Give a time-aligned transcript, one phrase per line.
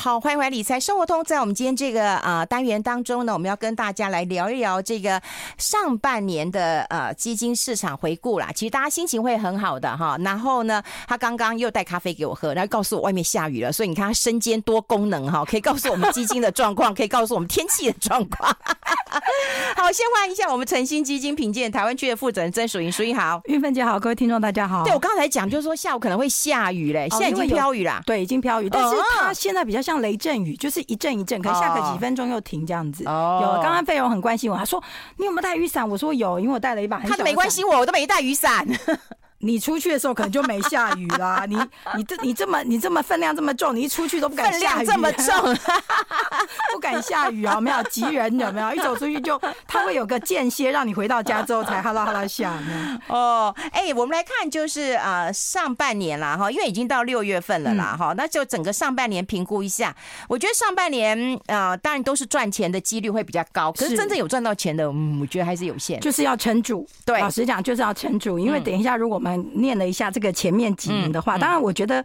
[0.00, 1.24] 好，欢迎回来理财生活通。
[1.24, 5.20] 在我们今天这个啊、呃、单元当中呢，我们要跟大家来聊一聊这个
[5.56, 8.48] 上半年的呃基金市场回顾啦。
[8.54, 10.16] 其实大家心情会很好的哈。
[10.20, 18.48] 然后呢，他刚刚又带咖啡给我喝，然后告诉我外面下雨了，所以你看他身兼多功能哈，可以告诉我们基金的状况，可以告诉我们天气的状况。
[19.76, 24.84] 好，先欢迎一下我们诚心基金评鉴台湾区的负责人曾淑英，淑英好，玉芬姐好，各位听众大家好。
[24.84, 33.04] 对我刚才讲就是说下午可能会下雨嘞，现在已经飘雨啦，对，已经飘雨，但是它现在比较像雷阵雨，就是一阵一阵，可能下个几分钟又停这样子。
[33.06, 34.82] 哦，有刚刚费勇很关心我，他说
[35.16, 35.88] 你有没有带雨伞？
[35.88, 37.08] 我说有，因为我带了一把很。
[37.08, 38.66] 他都没关心我，我都没带雨伞。
[39.40, 41.46] 你出去的时候可能就没下雨啦。
[41.48, 41.56] 你
[41.96, 44.84] 你这你这么你这么分量这么重，你一出去都不敢下雨。
[44.86, 45.56] 这么重，
[46.72, 47.60] 不敢下雨啊？
[47.60, 48.74] 没有急人有没有？
[48.74, 53.00] 一走出去就它会有个间歇，让你回到家之后才 哈啦哈啦下呢。
[53.08, 59.94] 哦，哎、欸，我们来看就是呃上半年啦哈，因为已经到六月份了啦哈、嗯，那就整个上半年评估一下。
[60.28, 66.00] 我觉得上半年呃当然都是赚钱的几率会比较高，可是真正有赚到钱的，嗯，我觉得还是有限。
[66.00, 72.04] 就是要撑住，对，老实讲就是要撑住，因为等一下如果我们念了一下这个前面几年的话，当然我觉得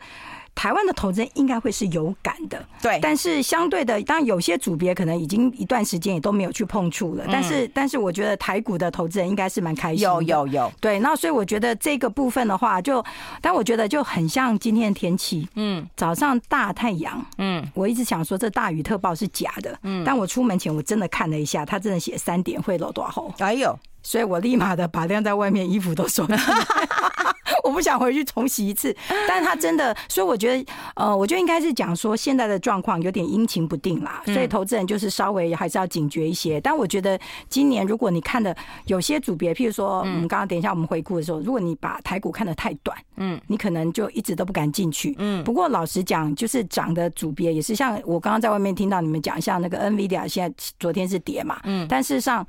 [0.56, 3.00] 台湾的投资人应该会是有感的，对。
[3.02, 7.26] 但是相对的，当然有些组别可能已经一段时间也都没有去碰触了。
[7.32, 10.14] 但是，但是我觉得台股的投资人应该是蛮开心的。
[10.14, 10.72] 有有有。
[10.80, 13.04] 对，那所以我觉得这个部分的话，就
[13.42, 15.48] 但我觉得就很像今天的天气。
[15.56, 15.86] 嗯。
[15.96, 17.26] 早上大太阳。
[17.38, 17.66] 嗯。
[17.74, 19.78] 我一直想说这大雨特报是假的。
[19.84, 20.04] 嗯。
[20.06, 23.34] 但我出门前我真的看了一下，他真的写三点会落多少。
[23.40, 23.78] 哎呦。
[24.06, 26.38] 所以我立马的把晾在外面衣服都收了，
[27.64, 28.96] 我不想回去重洗一次。
[29.28, 36.60] 但是他真的，所以我觉得，呃，我觉得应该是讲说现在的状况有点阴晴不定啦，所以投资人就是稍微还是要警觉一些。
[36.62, 37.20] 但我觉得
[37.50, 45.16] 今年如果你看的有些组别，譬如说，我们刚刚等一下我们回顾的时候，如果你把台股看得太短，嗯，你可能就一直都不敢进去。
[45.18, 52.46] 嗯，不过老实讲，就是涨的组别也是像我刚刚在外面听到你们讲，像那个 NVIDIA 现在昨天是跌嘛，嗯，但事实上。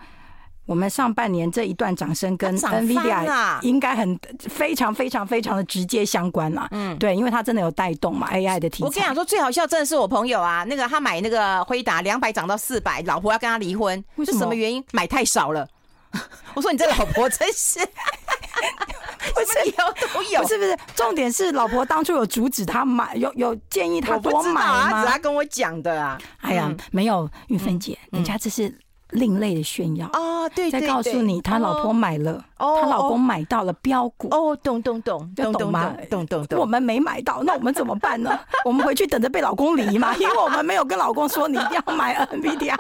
[0.67, 6.67] 我们上半年这一段涨升跟 NVIDIA 应该很非常非常非常的直接相关啦。
[6.71, 8.87] 嗯，对，因为它真的有带动嘛 AI 的题材。
[8.87, 14.83] 我跟你讲说，最好笑真的是我朋友啊，那个他买那个辉达两百涨到四百，老婆要跟他离婚，是什么原因？
[14.93, 15.69] 买太少了。
[16.55, 17.81] 我说你这老婆真是，
[19.35, 25.05] 不是有都有，不是不是，重点是老婆当初有阻止他买，有有建议他多买吗？
[25.05, 26.17] 他跟我讲的啊。
[26.41, 28.73] 哎呀，没有，玉芬姐，人家这是。
[29.15, 35.95] 另类的炫耀啊，对，再告诉你，他老婆买了，他老公买到了标股哦，懂懂懂，懂懂吗？
[36.11, 36.59] 懂懂懂。
[36.59, 38.39] 我们没买到，那我们怎么办呢？
[38.67, 40.15] 我们回去等着被老公离嘛？
[40.17, 42.77] 因为我们没有跟老公说你一定要买 NVIDIA。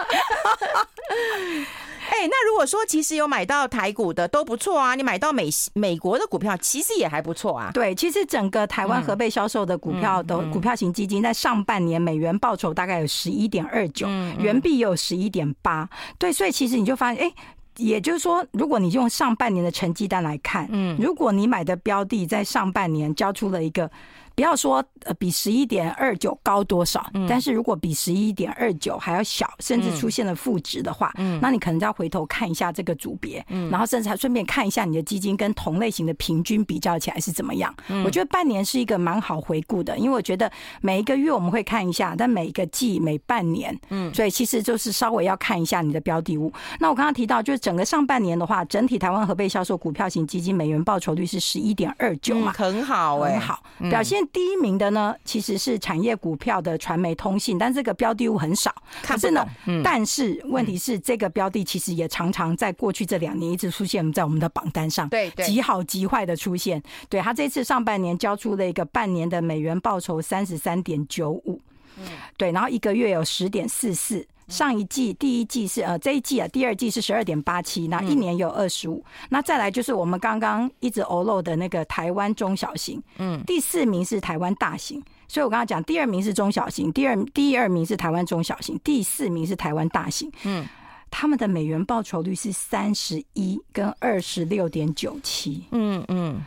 [2.10, 7.70] 哎、欸，那如果说其实有买到台股的都不错啊，你买到美美国的股票其实也还不错啊。
[7.72, 14.06] 对，其实整个台湾合备销售的股票的股票型基金在上半年美元报酬大概有十一点二九，
[14.38, 15.88] 元币也有十一点八。
[16.18, 17.34] 对，所以其实你就发现，哎、欸，
[17.76, 23.90] 也就是说，如果你用上半年的成绩单来看，嗯，如果你买的标的在上半年交出了一个。
[24.34, 37.72] 不要说呃比十一点二九高多少，但是如果比十一点二九还要小，甚至出现了负值的话，那你可能就要回头看一下这个组别，然后甚至还顺便看一下你的基金跟同类型的平均比较起来是怎么样。
[38.04, 40.50] 我觉得半年是一个蛮好回顾的，因为我觉得
[40.80, 46.52] 每一个月我们会看一下，但每一个季每半年，嗯，所以其实就是稍微要看一下你的标的物。
[46.80, 54.23] 那我刚刚提到，就是整个上半年的话，整体台湾合备销售股票型基金美元报酬率是十一点二九嘛，很好哎，很好表现。
[54.32, 58.74] 第一名的呢，其实是产业股票的传媒通信，但这个标的物很少。
[59.02, 59.46] 可是呢，
[59.82, 66.82] 但是问题是，这个标的其实也常常在过去这两年一直出现在我们的榜单上，对，极好极坏的出现。
[67.08, 71.60] 对，他这次上半年交出了一个半年的美元报酬三十三点九五，
[71.98, 72.04] 嗯，
[72.36, 74.26] 对，然后一个月有十点四四。
[74.54, 79.04] 上一季第一季是呃这一季啊，第二季是十二点八七，那一年有二十五。
[79.28, 90.64] 那再来就是我们刚刚一直欧漏的那个台湾中小型，嗯，第四名是台湾大型，所以我刚刚讲第二名是中小型，第二第二名是台湾中小型，第四名是台湾大型，嗯，
[91.10, 96.40] 他们的美元报酬率是三十一跟二十六点九七，嗯嗯。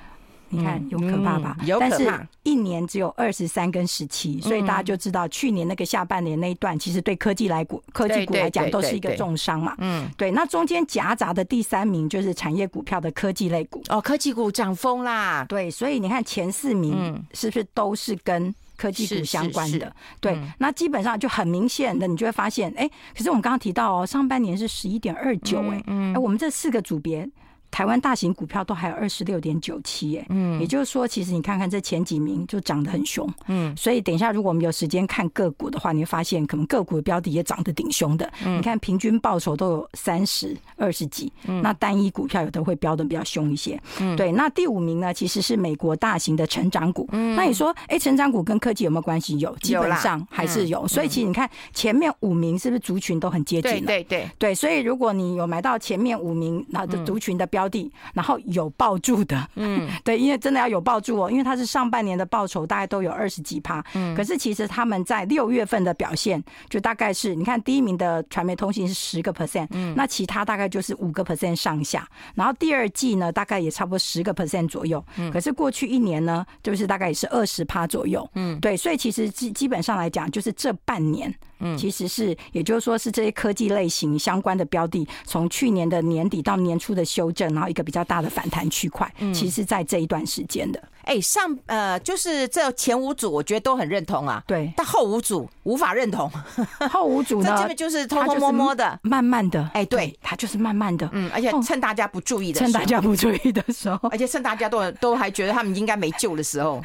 [0.50, 1.58] 你看有可怕吧？
[1.66, 9.76] 有可怕，但是一年只有二十三跟十七，所以大家就知道去年那个下半年那一段，其实对科技来股、科技股来讲都是一个重伤嘛。
[9.80, 10.32] 嗯，对。
[10.32, 15.46] 那中间夹杂的第三名就是产业股票的科技类股哦，科技股涨疯啦。
[15.50, 19.94] 对，所以你看前四名是不是都是跟科技股相关的？
[20.22, 27.28] 对，那基本上就很明显的，你就会发现，哎，可是我们刚刚提到哦，上半年是十一点二九，哎，哎，我们这四个组别。
[27.70, 49.38] 台湾大型股票都还有二十六点九七，哎，嗯，也就是说，其实你看看这前几名就涨得很凶，嗯，所以等一下如果我们有时间看个股的话，你会发现可能个股的标的也涨得挺凶的，嗯，你看平均报酬都有三十二十几，嗯，那单一股票有的会标的比较凶一些，嗯，对，那第五名呢，其实是美国大型的成长股，嗯，那你说，哎，成长股跟科技有没有关系？
[49.40, 53.72] 有，基本上还是有，所以其实你看前面五名是不是族群都很接近？
[53.72, 54.30] 对对对。
[54.38, 81.34] 对，所以如果你有买到前面五名那的族群的标标的，然后有抱住的，嗯， 对，因为真的要有抱住哦，因为它是上半年的报酬大概都有二十几趴，嗯，可是其实他们在六月份的表现就大概是，你看第一名的传媒通信是十个 percent，嗯，那其他大概就是五个 percent 上下，然后第二季呢大概也差不多十个 percent 左右，嗯，可是过去一年呢就是大概也是二十趴左右，嗯，对，所以其实基基本上来讲就是这半年。
[81.60, 90.82] 嗯，其实是，也就是说是这些科技类型相关的标的，从去年的年底到年初的修正，然后一个比较大的反弹区块，其实在这一段时间的。
[91.04, 94.44] 哎、欸，上呃，就是这前五组，我觉得都很认同啊。
[94.46, 96.30] 对，但后五组无法认同。
[96.92, 99.62] 后五组呢，这基本就是偷偷摸摸的，慢慢的。
[99.74, 101.10] 哎、欸，对，他就是慢慢的。
[101.14, 106.84] 嗯，而且趁大家不注意的时候，趁大家不注意的时候，而且趁大家都都还觉得他们应该没救的时候，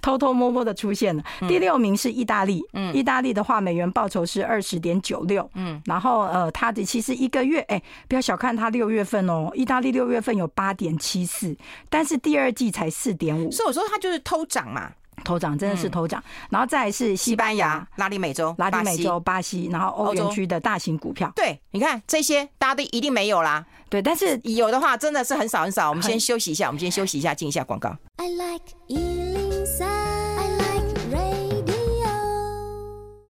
[0.00, 1.22] 偷偷摸摸的出现了。
[1.48, 11.56] 第六名是意大利，嗯，意大利的话，美元报酬是二十点九六，嗯，然后呃，它的其实一个月，哎、欸，不要小看它六月份哦，意大利六月份有八点七四，
[11.88, 13.50] 但是第二季才四点五。
[13.50, 14.90] 所以我说它就是偷涨嘛，
[15.24, 16.22] 偷涨真的是偷涨。
[16.50, 21.32] 然后再来是西班牙、拉丁美洲、拉丁美洲、巴西，然后欧元区的大型股票。
[21.34, 23.64] 对，你看这些大家都一定没有啦。
[23.88, 25.88] 对，但是有的话真的是很少很少。
[25.88, 27.96] 我们先休息一下，我们先休息一下，进一下广告。
[28.16, 30.13] I like 散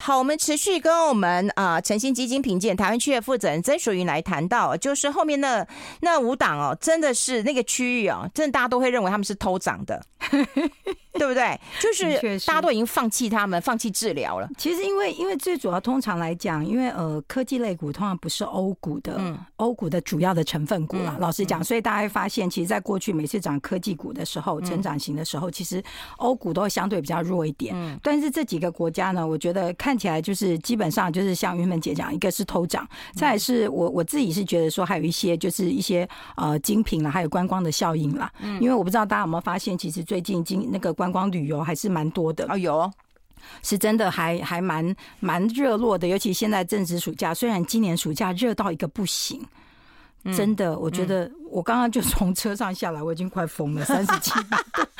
[0.06, 5.66] 好，我们持续跟我们啊晨星基金评鉴台湾区的负责人曾淑云来谈到，就是后面那
[6.02, 10.04] 那五档哦，真的是那个区域哦，真的大家都会认为他们是偷涨的。
[11.16, 11.60] 对不对？
[11.80, 14.50] 就是大家都已经放弃他们，放弃治疗了。
[14.58, 19.22] 其实因为因为最主要，通常来讲，因为呃科技类股通常不是欧股的，
[19.58, 21.16] 欧股的主要的成分股啦。
[21.20, 25.84] 老实讲，所以大家会发现，其实，在过去每次涨科技股的时候，成长型的时候，其实
[26.18, 28.00] 欧股都会相对比较弱一点。
[28.02, 36.07] 但是这几个国家呢，我觉得看起来就是基本上就是像云门姐讲，一个是偷涨，再来是我我自己是觉得说，还有一些就是一些
[36.38, 38.31] 呃精品啦，还有观光的效应啦。
[38.62, 40.94] 因为我不知道大家有没有发现，其实最近经那个。
[41.04, 42.90] 观光旅游还是蛮多的啊，有
[43.63, 49.44] 是真的还还蛮蛮热络的，尤其现在正值暑假，虽然今年暑假热到一个不行，
[50.38, 54.56] 真的，我觉得我刚刚就从车上下来，我已经快疯了，三十七度。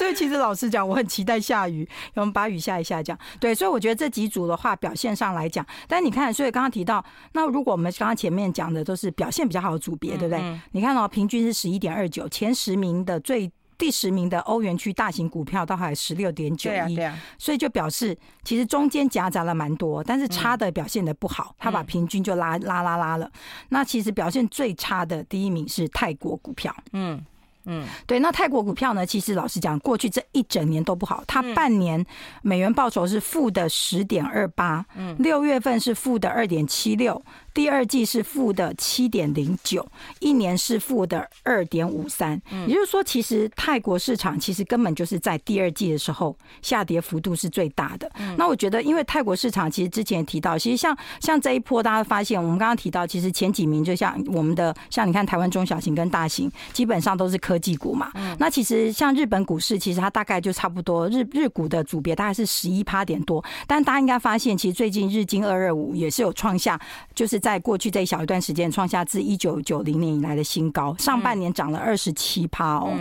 [0.00, 3.54] 所以其实老实讲，我很期待下雨，我们把雨下一下，这样对。
[3.54, 10.60] 所以我觉得这几组的话，表现上来讲，但你看，所以刚刚提到，那如果我们刚刚前面讲的都是表现比较好的组别，对不对？
[10.72, 13.52] 你看哦，平均是十一点二九，前十名的最。
[13.76, 16.98] 第十名的欧元区大型股票都还十六点九一，
[17.38, 18.14] 所以就表示
[18.44, 23.32] 其实中间夹杂了蛮多，但是差的表现的不好，他把平均就拉拉拉拉了。
[23.70, 27.24] 那其实表现最差的第一名是泰国股票，嗯。
[27.64, 29.04] 嗯，对，那泰国股票呢？
[29.04, 31.22] 其实老实讲，过去这一整年都不好。
[31.26, 32.04] 它半年
[32.42, 39.86] 美元报酬是负的十点二八，嗯，六月份是负的二点七六，第二季是负的七点零九，
[40.20, 42.40] 一年是负的二点五三。
[42.66, 48.10] 也就是说，其实泰国市场其实根本就是在第二季的时候下跌幅度是最大的。
[48.36, 66.78] 那我觉得，因为泰国市场其实之前也提到，其实像像这一波，大家发现我们刚刚提到，其实前几名就像我们的，像你看台湾中小型跟大型，基本上都是科技股嘛，那其实像日本股市，其实它大概就差不多日日股的组别大概是十一趴点多，但大家应该发现，其实最近日经二二五也是有创下，
[67.14, 72.92] 就是在过去这一小一段时间创下自一九九零年以来的新高，上半年涨了二十七趴哦，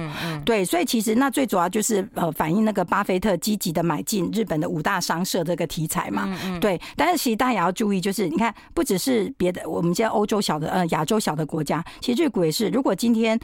[0.45, 13.39] 对，所以其实那最主要就是呃反映那个巴菲特积极的买进日本的五大商社这个题材嘛嗯，对，但是其实大家也要注意，就是你看不只是别的，我们现在欧洲小的呃亚洲小的国家，其实日股也是，如果今天。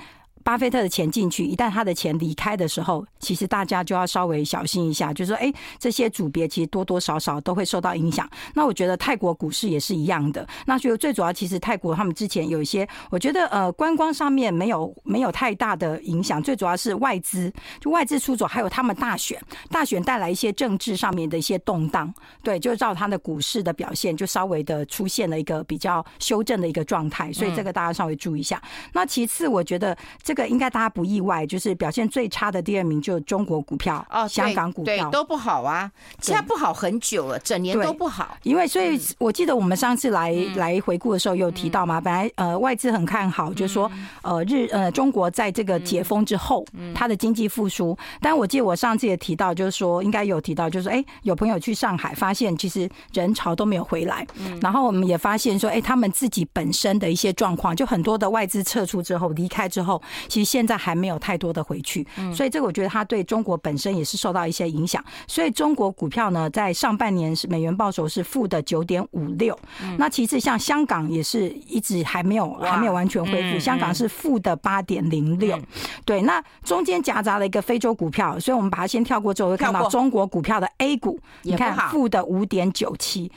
[0.46, 8.30] 巴菲特的钱进去，一旦他的钱离开的时候，其实大家就要稍微小心一下，就是说，哎，这些组别其实多多少少都会受到影响。
[8.54, 10.48] 那我觉得泰国股市也是一样的。
[10.68, 27.34] 那就最主要，其实泰国他们之前有一些，我觉得呃，观光上面没有没有太大的影响，最主要是外资，就外资出走，还有他们大选，大选带来一些政治上面的一些动荡，对，就照他的股市的表现，就稍微的出现了一个比较修正的一个状态。
[27.34, 28.62] 所以这个大家稍微注意一下。
[28.94, 30.35] 那其次，我觉得这。
[30.36, 35.10] 这个应该大家不意外，就是表现最差的第二名就是中国股票哦，香港股票。
[35.10, 35.90] 都不好啊，
[36.20, 38.38] 现在不好很久了，整年都不好。
[38.44, 43.90] 因为所以我记得我们上次来来回顾的时候有提到嘛，本来呃外资很看好，就是说
[44.24, 47.98] 呃日呃中国在这个解封之后，它的经济复苏。
[48.20, 54.28] 但我记得我上次也提到，就是说应该有提到，就是说哎有朋友去上海发现其实人潮都没有回来，
[54.60, 65.04] 然后我们也发现说哎他们自己本身的一些状况，就很多的外资撤出之后离开之后，其实现在还没有太多的回去，所以这个我觉得它对中国本身也是受到一些影响。
[65.28, 69.58] 所以中国股票呢，在上半年是美元报酬是负的九点五六。
[69.98, 75.60] 那其次像香港也是一直还没有还没有完全恢复，香港是负的八点零六。
[76.04, 83.32] 对，那中间夹杂了一个非洲股票，所以我们把它先跳过之后，会看到中国股票的 A 股，你看负的五点九七。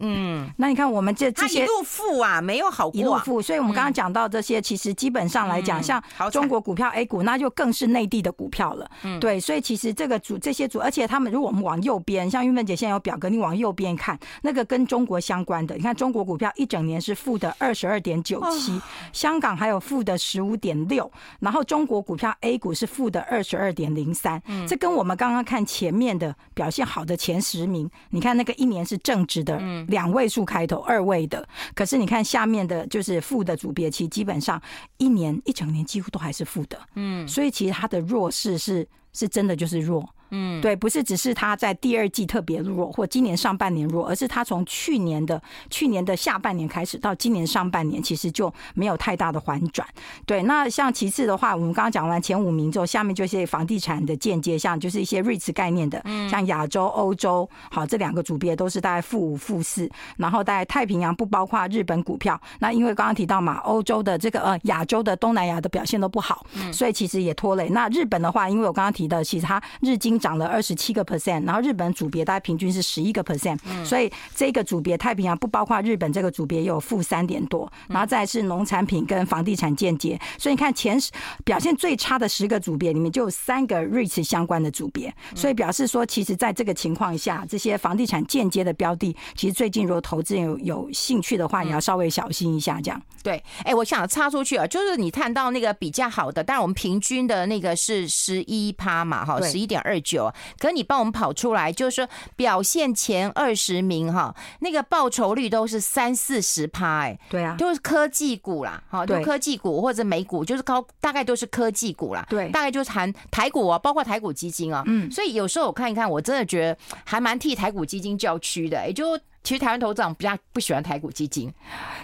[0.00, 3.40] 嗯，那你看我们这这些一路负啊，没有好过，一路负。
[3.40, 6.02] 所以我们刚刚讲到这些，其实基本上来讲，像
[6.32, 8.90] 中国股票 A 股，那就更是内地的股票了。
[9.02, 18.80] 嗯，对，所以其实这个组这些组，而且他们如果我们往右边，像玉芬姐现在有表格，你往右边看，那个跟中国相关的，你看中国股票一整年是负的二十二点九七，
[19.12, 24.40] 香港还有负的十五点六，然后中国股票 A 股是负的二十二点零三。
[24.46, 29.60] 嗯，这跟我们刚刚看前面的表现好的前十名，你看那个一年是正值的。
[29.90, 30.00] 嗯。
[30.00, 34.60] 两位数开头，二位的，可是你看下面的，就是负的组别，其实基本上
[34.98, 40.08] 一年一整年几乎都还是负的，嗯，所以其实它的弱势是是真的就是弱。
[40.30, 49.86] 嗯，对，不是只是它在第二季特别弱，或今年上半年弱，而是它从去年的去年的下半年开始到今年上半年，其实就没有太大的反转。
[50.26, 62.40] 对，那像其次的话，我们刚刚讲完前五名之后，下面就是房地产的间接，像就是一些 REITs 概念的，像亚洲、欧洲，好，这两个组别都是大概负五、负四，然后在太平洋不包括日本股票。
[62.58, 67.68] 那因为刚刚提到嘛，欧洲的这个呃亚洲的东南亚的表现都不好，所以其实也拖累。
[67.70, 81.10] 那日本的话，因为我刚刚提到，其实它日经涨了二十七个 percent，然后日本组别大概平均是十一个 percent，所以这个组别太平洋不包括日本这个组别也有负三点多，然后再是农产品跟房地产间接，所以你看前十
[81.44, 93.02] 表现最差的十个组别里面就有三个 REITs 相关的组别，所以表示说其实在这个情况下，这些房地产间接的标的，其实最近如果投资人有有兴趣的话，你要稍微小心一下这样。
[93.22, 100.09] 对，哎，我想插出去啊，就是你看到那个比较好的，但是我们平均的那个是十一趴嘛，哈，十一点二九。
[100.58, 119.18] 可是你帮我们跑出来，就是说表现前二十名哈，那个报酬率都是三四十趴，哎，对啊，都是科技股啦，哈，就科技股或者美股，就是高，大概都是科技股啦，对，大概就是含台股啊，包括台股基金啊，嗯，所以有时候我看一看，我真的觉得还蛮替台股基金叫屈的，也就。
[119.42, 121.52] 其实台湾投资者比较不喜欢台股基金。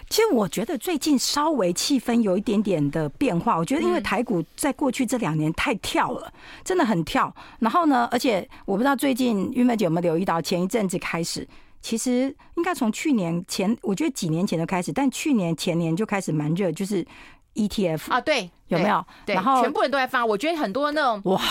[0.09, 3.59] 其实我觉得最近稍微气氛有一点点的变化。
[3.59, 6.33] 我觉得因为台股在过去这两年太跳了，
[6.65, 7.33] 真的很跳。
[7.59, 11.47] 然后呢，而且我不知道最近玉妹姐有没有留意到，前一阵子开始，
[11.83, 17.07] 其实应该从去年前，我觉得几年前就开始，但去年前年就开始蛮热，就是
[17.55, 19.05] ETF 啊，对，有没有？
[19.27, 20.25] 对，然后全部人都在发。
[20.25, 21.43] 我觉得很多那种哇，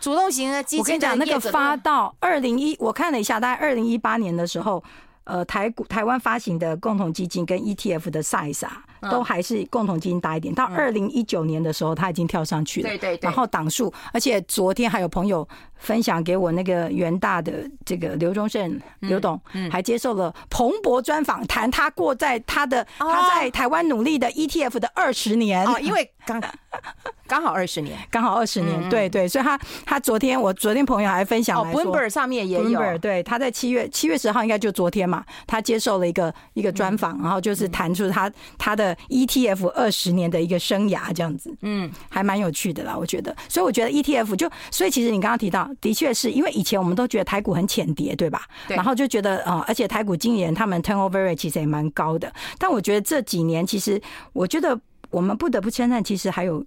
[0.00, 4.84] 主动型的基金，我跟你讲，那个发到二零一，我看了一下，大概二零一八年的时候。
[5.30, 10.54] 呃，台股台湾发行的共同基金跟 ETF 的 size 啊，都还是共同基金大一点。
[10.54, 12.88] 到二零一九年的时候，它已经跳上去了。
[12.88, 13.26] 对对对。
[13.28, 17.52] 然后档数，而且昨天还有朋友分享给我那个元大的
[17.84, 19.40] 这个刘忠胜刘董，
[19.70, 25.66] 还接受了彭博专访，谈他过在他的他在台湾努力的 ETF 的二十年。
[25.66, 26.42] 哦，因为刚
[27.26, 28.88] 刚好二十年，刚好二十年。
[28.90, 32.98] 对对，所以他他昨天我昨天朋友还分享来说，Bloomberg 上面也有。
[32.98, 35.24] 对，他在七月七月十号应该就昨天嘛。
[35.46, 43.34] 他接受了一个一个专访，然后就是谈出他他的 ETF 二十年的一个生涯这样子，嗯，还蛮有趣的啦，我觉得。
[43.48, 48.46] 所以我觉得 ETF 就，所以其实你刚刚提到，的确是因为以前我们都觉得台股很浅碟，对吧？
[48.68, 48.76] 对。
[48.76, 52.32] 然后就觉得啊，而且台股经理人他们 turnover rate 其实也蛮高的。
[52.58, 54.00] 但我觉得这几年，其实
[54.32, 54.78] 我觉得
[55.10, 56.64] 我们不得不称赞，其实还有，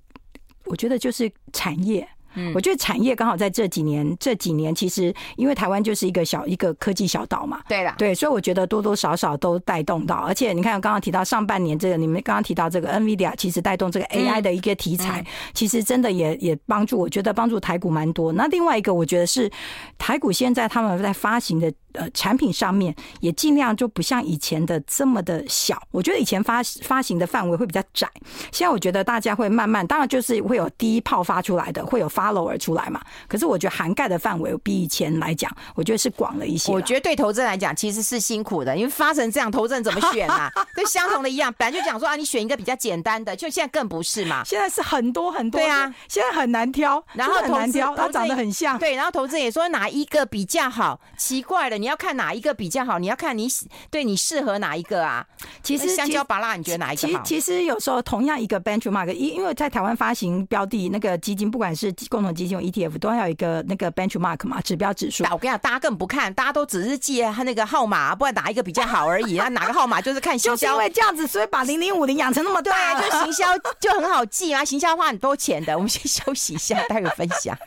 [0.65, 2.07] 我觉得就是产业。
[2.35, 18.33] 嗯，我觉得产业刚好在这几年，这几年其实因为台湾就是一个小一个科技小岛嘛，对啦，对，所以我觉得多多少少都带动到，而且你看刚刚提到上半年这个，你们刚刚提到这个 NVIDIA，其实带动这个 AI 的一个题材，其实真的也也帮助，我觉得帮助台股蛮多。
[18.33, 19.51] 那另外一个，我觉得是
[19.97, 25.81] 台股现在他们在发行的呃产品上面也尽量就不像以前的这么的小。
[25.91, 28.07] 我觉得以前发发行的范围会比较窄，
[28.51, 33.01] 现在我觉得大家会慢慢，当然就是会有第一炮发出来的，会有 follower 出来嘛。
[33.27, 36.71] 可是我觉得涵盖的范围比以前来讲，我觉得是广了一些。
[36.71, 40.51] 我觉得对投资人来讲其实是辛苦的，因为发成这样，投资人怎么选啊？
[40.75, 44.43] 对相同的一样，本来就讲说啊，你选一个比较简单的，就现在更不是嘛。
[44.45, 53.45] 现在是很多很多，对啊，现在很难挑，然后很难挑，它长得很像，对，然后投资人也说哪一个比较好，奇怪了，你要看哪一个比较好，你要看你
[53.91, 55.25] 对你适合哪一个啊？
[55.61, 57.21] 其实香蕉拔拉，你觉得哪一个好？
[57.25, 65.25] 其实有时候同样一个 benchmark，因因为在台湾发行标的那个基金，不管是共同基金或 ETF，都要有一个那个 benchmark 嘛，指标指数。
[65.25, 69.35] 我跟你讲，大家更不看，大家都只是记他那个号码，不管哪一个比较好而已。
[69.43, 73.43] 那哪个号码就是看行销，就是因为这样子，所以把零零五零养成那么大，对，就行销
[73.81, 75.75] 就很好记啊，行销花很多钱的。
[75.75, 77.57] 我们先休息一下，待会分享。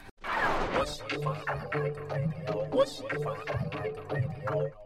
[2.76, 4.86] 我心说，咱俩一块儿儿。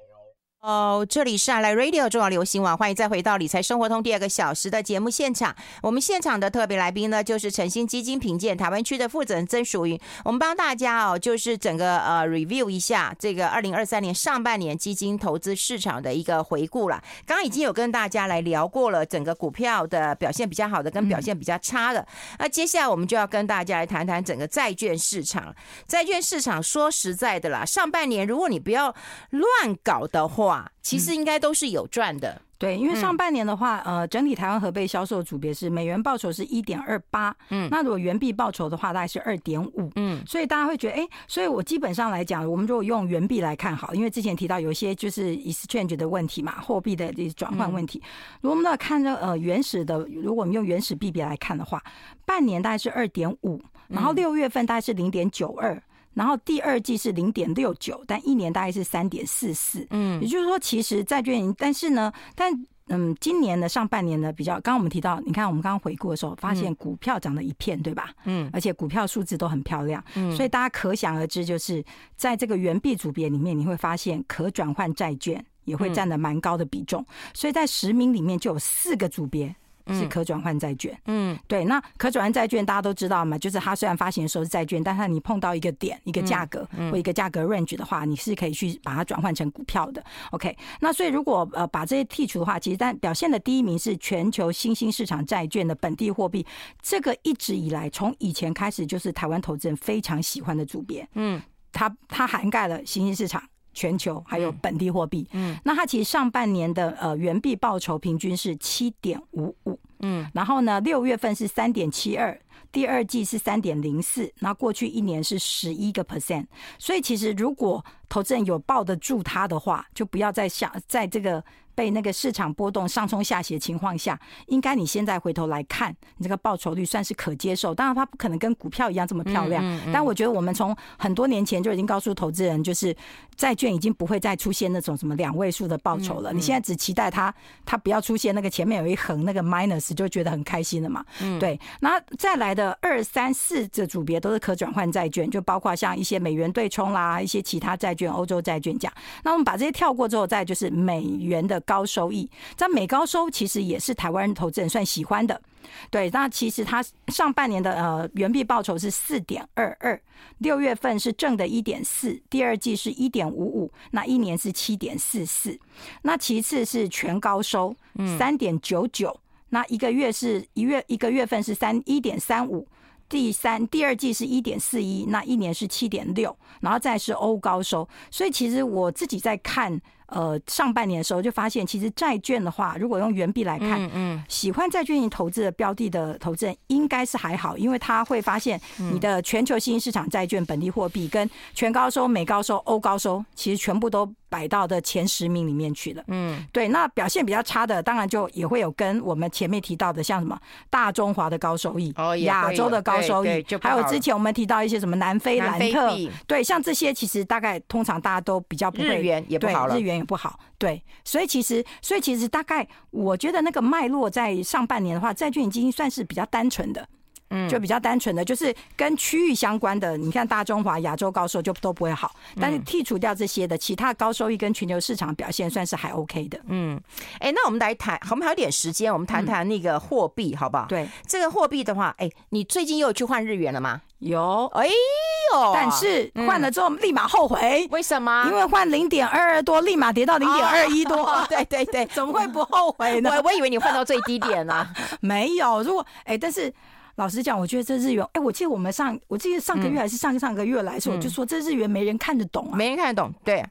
[0.60, 5.56] 哦，这里是 i Radio 中央流行网，欢迎再回到理财生活通第二个小时的节目现场。
[5.80, 9.98] 我们现场的特别来宾呢，就是诚心基金评鉴台湾区的负责人曾淑云。
[10.22, 17.02] 我们帮大家哦，就是整个呃 review 一下这个二零二三年上半年基金投资市场的一个回顾了。
[17.24, 22.06] 刚刚已经有跟大家来聊过了，整个股票的表现比较好的跟表现比较差的。
[22.38, 25.56] 那接下来我们就要跟大家来谈谈整个债券市场。
[25.88, 28.94] 债券市场说实在的啦，上半年如果你不要
[29.30, 30.49] 乱搞的话。
[30.82, 48.02] 其实应该都是有赚的，嗯，对，因为上半年的话，呃，整体台湾合备销售组别是美元报酬是一点二八，嗯，那如果元币报酬的话，大概是二点五，嗯，所以大家会觉得，哎，所以我基本上来讲，我们如果用元币来看好，因为之前提到有一些就是 exchange 的问题嘛，货币的这转换问题，
[48.40, 51.82] 如果我们要看着呃原始的，如果我们用原始币别来看的话，
[52.24, 55.80] 半年大概是二点五，然后六月份大概是零点九二。
[56.14, 59.86] 然后第二季是零点六九，但一年大概是三点四四。
[59.90, 62.52] 嗯，也就是说，其实债券，但是呢，但
[62.88, 68.10] 嗯，今年的上半年呢，比较，刚刚我们提到，你看我们刚刚回顾的时候，发现股票涨了一片，对吧？
[68.24, 70.02] 嗯，而且股票数字都很漂亮。
[70.16, 71.84] 嗯，所以大家可想而知，就是
[72.16, 77.06] 在这个元币组别里面，你会发现可转换债券也会占的蛮高的比重。
[77.32, 79.54] 所以在十名里面就有四个组别。
[79.88, 90.04] 是可转换债券，嗯，对，那可转换债券大家都知道嘛，就是它虽然发行的时候是债券，但是你碰到一个点、一个价格或一个价格 range 的话，你是可以去把它转换成股票的。
[90.30, 96.46] OK，那所以如果呃把这些剔除的话，其实但表现的第一名是全球新兴市场债券的本地货币，
[96.82, 101.40] 这个一直以来从以前开始就是台湾投资人非常喜欢的组别，嗯，
[101.72, 103.42] 它它涵盖了新兴市场。
[103.72, 112.38] 全球还有本地货币，嗯，那它其实上半年的呃元币报酬平均是七点五五，嗯，然后呢六月份是三点七二，
[112.72, 116.46] 第二季是三点零四，那过去一年是十一个 percent，
[116.78, 121.42] 所以其实如果投资人有抱得住它的话，就不要再想在这个。
[121.80, 127.74] 被那个市场波动上冲下斜情况下，应该你现在回头来看，你这个报酬率算是可接受。
[127.74, 129.64] 当然，它不可能跟股票一样这么漂亮。
[129.64, 132.94] 嗯嗯嗯、但我觉得我们从很多年前就已经告诉投资人，就是
[133.34, 136.34] 债券已经不会再出现那种什么两位数的报酬了。
[136.34, 141.02] 你现在只期待它，它不要出现那个前面有一横那个 minus，就觉得很开心了嘛。
[141.22, 141.58] 嗯、对。
[141.80, 148.92] 那再来的二三四这组别都是可转换债券，就包括像一些美元对冲啦，一些其他债券、欧洲债券这样。
[149.24, 151.58] 那我们把这些跳过之后，再就是美元的。
[151.70, 155.40] 高收益，在美高收其实也是台湾人投资人算喜欢的。
[155.88, 160.00] 对，那其实它上半年的呃元币报酬是四点二二，
[160.38, 165.56] 六月份是正的一点四，第二季是一点五五，那一年是七点四四。
[166.02, 167.72] 那其次是全高收，
[168.18, 169.16] 三点九九，
[169.50, 172.66] 那一个月是一月一个月份是三一点三五，
[173.08, 177.88] 第三第二季是一点四一，那一年是七点六，然后再是欧高收。
[178.10, 179.80] 所以其实我自己在看。
[180.10, 196.02] 呃，上半年的时候就发现，其实债券的话，如果用元币来看，嗯嗯，喜欢债券型投资的标的的投资人应该是还好，因为他会发现你的全球新兴市场债券、本地货币跟全高收、美高收、欧高收，其实全部都摆到的前十名里面去了。
[196.08, 200.36] 嗯，对，那表现比较差的，当然就也会有跟我们前面提到的，像什么
[200.68, 205.96] 大中华的高收益，哦，亚洲的高收益，还有之前我们提到一些什么南非兰特，
[206.26, 209.99] 对，像这些其实大概通常大家都比较不会，日元也不好了，日元。
[210.04, 216.88] 不好，对，所以其实，所以其实大概，我觉得那个脉络在上半年的话，债券基金算是比较单纯的，
[217.30, 222.14] 嗯，就比较单纯的，就是跟区域相关的，你看大中华、亚洲高收就都不会好。
[222.40, 226.38] 但是剔除掉这些的，其他高收益跟全球市场表现算是还 OK 的。
[226.48, 226.80] 嗯，
[227.14, 230.66] 哎、欸，那我们来谈，我们还有点时间，我们谈谈那个货币好不好？
[230.66, 233.80] 对，这个货币的话，哎、欸，你最近又去换日元了吗？
[234.00, 238.26] 有，哎呦，但是换了之后立马后悔，为什么？
[238.28, 241.24] 因为换零点二二多，立马跌到零点二一多。
[241.28, 243.10] 对对 对， 怎么会不后悔呢？
[243.16, 245.62] 我我以为你换到最低点呢、啊， 没有。
[245.62, 246.52] 如果哎，但是。
[247.00, 253.42] 老实讲，我觉得这日元，哎，我记得我们上，我记得上个月还是上上个月来说，我就说这日元没人看得懂啊，没人看得懂，对，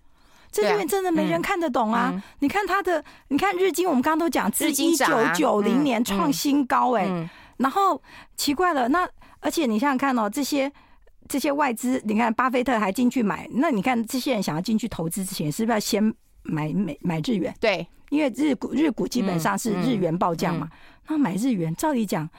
[0.52, 2.14] 这日元真的没人看得懂啊。
[2.42, 8.00] 你看它的，你看日经，我们刚刚都讲，自一九九零年创新高，哎，然后
[8.38, 9.10] 奇怪了，那
[9.40, 10.72] 而且你想想看哦，这些
[11.28, 16.04] 这些外资，你看巴菲特还进去买，那你看这些人想要进去投资之前，是不是要先
[16.44, 17.52] 买美买日元？
[17.60, 20.70] 对，因为日股日股基本上是日元报价嘛，
[21.08, 22.30] 那买日元，照理讲。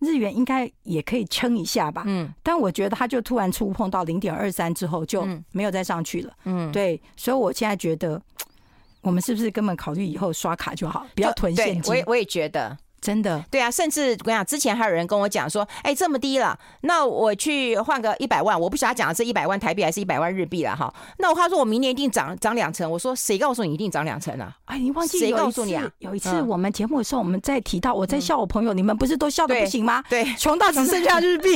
[0.00, 8.20] 日元应该也可以撑一下吧，嗯，但我觉得它就突然触碰到零点二三之后就没有再上去了，嗯，对，所以我现在觉得，
[9.02, 11.90] 我们是不是根本考虑以后刷卡就好，不要囤现金？
[11.90, 12.76] 我也我也觉得。
[13.00, 20.92] 真的，对啊，甚至我跟你讲，之前还有人跟我讲说，哎、欸，这么低了，那我去换个一百万，我不晓得他讲的是一百万台币还是一百万日币了哈。
[21.18, 24.52] 那我他说我明年一定涨涨两成，我说谁告诉你一定涨两成啊？
[24.64, 25.88] 哎，你忘记谁告诉你啊？
[26.00, 30.02] 有一次我们节目的时候，我们在提到，我在笑我朋友，嗯、你们不是都笑的不行吗？
[30.08, 31.50] 对， 穷到只剩下日币。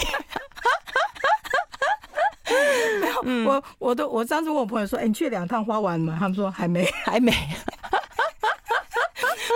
[3.01, 6.17] 没有，嗯、我我都我上次问我朋友说，哎、欸，你去两趟花完了吗？
[6.21, 7.33] 他们说还没，还没，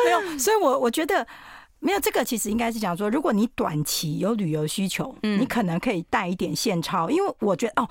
[0.04, 0.38] 没有。
[0.38, 1.26] 所以我我觉得。
[1.78, 7.88] 没有这个，其实应该是讲说，如果你短期有旅游需求，嗯，你可能可以带一点现钞，因为我觉得哦，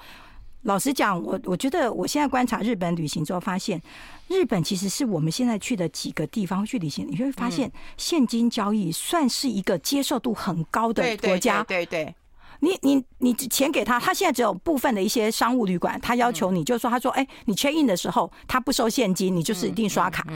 [0.64, 3.82] 老实讲，我我觉得我现在观察日本旅行之后，发现
[4.28, 11.64] 日本其实是我们现在去的几个地方去旅行，你会发现现金交易算是一个接受度很高的国家。
[11.64, 12.14] 对对，
[12.60, 20.28] 你你你钱给他，他现在只有部分的一些商务旅馆，他要求你，就是说，他说，哎，你 check in 的时候，他不收现金，你就是一定刷卡。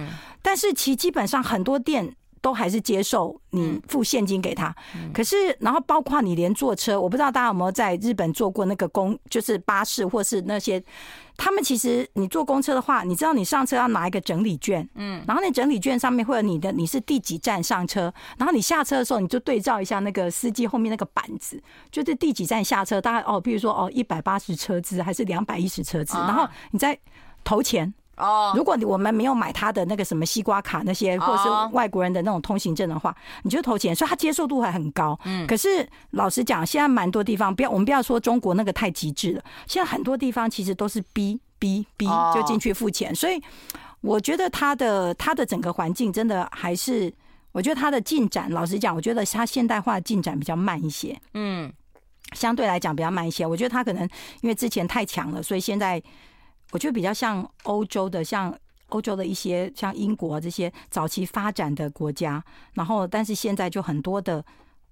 [0.41, 2.15] 但是其基本上很多店。
[2.41, 4.73] 都还是接受你付现金给他，
[5.13, 10.81] 可是然后包括你连坐车，我不知道大家有没有在日本坐过那个公，就是巴士或是那些，
[11.35, 26.97] 他们其实你坐公车的话，你知道你上车要拿一个整理券，嗯，然后那整理券上面会有你的你是第几站上车，然后你下车的时候你就对照一下那个司机后面那个板子，就是第几站下车，大概哦，比如说哦一百八十车资还是两百一十车资，然后你再
[27.43, 27.93] 投钱。
[28.19, 35.17] 哦，如果我们没有买他的那个什么西瓜卡那些，或者是外国人的那种通行证的话，你就投钱，所以他接受度还很高。
[35.23, 42.05] 嗯，可是老实讲，现在蛮多地方，不要我们不要说中国那个太极致了，现在很多地方其实都是逼逼逼
[42.35, 43.41] 就进去付钱，所以
[44.01, 47.13] 我觉得他的他的整个环境真的还是，
[47.53, 51.17] 我觉得他的进展，老实讲，我觉得他现代化进展比较慢一些。
[51.33, 51.71] 嗯，
[52.33, 54.03] 相对来讲比较慢一些，我觉得他可能
[54.41, 56.03] 因为之前太强了，所以现在。
[56.71, 58.55] 我觉得比较像欧洲的，像
[58.89, 64.43] 欧洲的一些像英国这些早期发展的国家，然后但是现在就很多的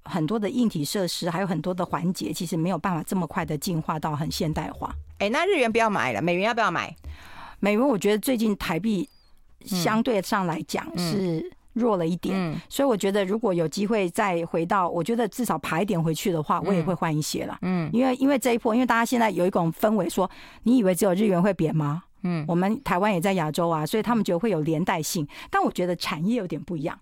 [0.04, 4.96] 很多的硬体设施，还有很多的环节，其实没有办法这么快的进化到很现代化。
[5.20, 6.96] 哎，那日元不要买了，美元要不要买？
[7.60, 9.10] 美元我觉得最近台币
[9.66, 17.58] 相对上来讲是弱了一点，所以我觉得如果有机会再回到，我觉得至少爬一点回去的话，我也会换一些了。
[17.62, 20.30] 嗯，因为因为这一波，因为大家现在有一种氛围说，
[20.64, 22.04] 你以为只有日元会贬吗？
[22.24, 27.00] 嗯，我们台湾也在亚洲啊，所以他们觉得会有连带性，但我觉得产业有点不一样。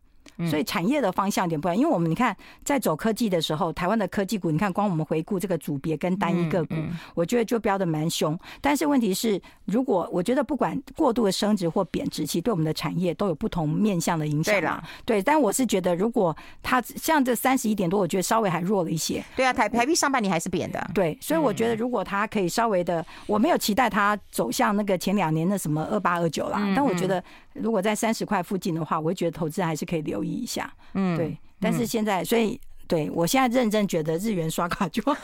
[0.49, 6.75] 所以产业的方向有点不一样，因为我们你看，在走科技的时候，台湾的科技股，你看光我们回顾这个组别跟单一个股，
[7.13, 8.37] 我觉得就标的蛮凶。
[8.61, 14.53] 但是问题是，如果我觉得不管过度的升值或贬值，其实对我们的产业都有不同面向的影响。
[14.53, 15.21] 对啦，对。
[15.21, 19.23] 但我是觉得，如果它像这三十一点多，我觉得稍微还弱了一些。
[19.35, 20.91] 对啊，台台币上半年还是贬的。
[20.93, 27.23] 对，所以我觉得如果它可以稍微的，我没有期待它走向那个前两年的什么二八二九啦，但我觉得。
[27.55, 30.71] 如果在三十块附近的话，我会觉得投资还是可以留意一下。
[30.93, 31.35] 嗯，对。
[31.59, 35.15] 但是现在，所以对我现在认真觉得日元刷卡就好，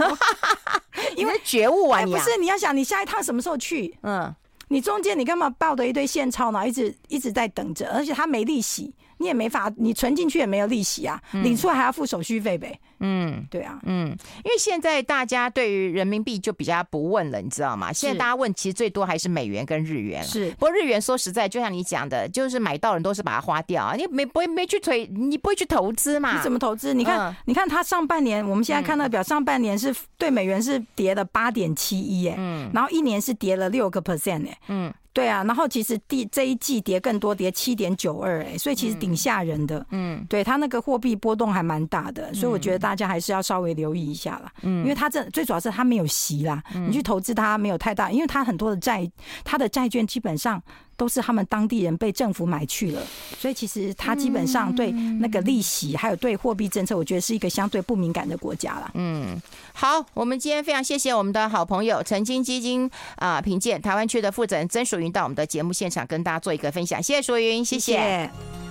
[1.15, 3.95] 因为觉悟啊，不是你要想你下一趟什么时候去？
[4.01, 4.33] 嗯，
[4.69, 6.67] 你中间你干嘛抱着一堆现钞呢？
[6.67, 8.93] 一直一直在等着，而且它没利息。
[9.21, 12.77] 你也没法，你存进去也没有利息啊，领出来还要付手续费呗。
[12.99, 14.09] 嗯，对啊，嗯，
[14.43, 17.93] 因为现在大家对于人民币就比较不问了，你知道吗？
[17.93, 20.23] 现在大家问其实最多还是美元跟日元。
[20.23, 26.35] 是，不过日元说实在，就像你讲的，就是买到人都是把它花掉啊，你没不会没去推，你不会去投资嘛？
[26.35, 26.93] 你怎么投资？
[26.93, 34.93] 你看，你看它上半年，我们现在看到表，上半年是对美元是跌了八点七一，哎，嗯，然后一年是跌了六个 percent，哎，嗯。
[35.13, 39.85] 对啊，然后其实第这一季跌更多，跌七点九二，哎，所以其实挺吓人的。
[39.91, 44.51] 嗯，对，它那个货币波动还蛮大的，所以我觉得大家还是要稍微留意一下啦。
[44.61, 49.09] 嗯，因为它这最主要是它没有息啦，你去投资它没有太大，因为它很多的债，
[49.43, 50.61] 它的债券基本上。
[51.01, 53.01] 都是他们当地人被政府买去了，
[53.39, 58.91] 所以其实他基本上对那个利息，还有对货币政策，我觉得是一个相对不敏感的国家了。
[58.93, 59.35] 嗯，
[59.73, 67.93] 好，我们今天非常谢谢我们的好朋友晨金基金啊评鉴台湾区的负责人曾淑云到我们的节目现场跟大家做一个分享，谢谢淑云，谢谢。
[67.93, 68.61] 谢谢。